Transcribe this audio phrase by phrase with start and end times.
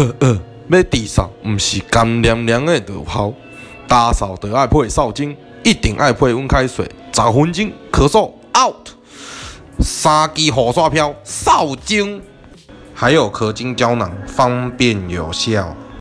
[0.00, 0.40] 呃呃，
[0.70, 3.34] 要治嗽，毋是干凉凉的就好。
[3.86, 8.88] 打扫得爱配扫精，一定爱配温开水，十分钟咳嗽 out。
[9.80, 12.22] 三支护刷漂扫精，
[12.94, 15.76] 还有咳精胶囊，方便有效。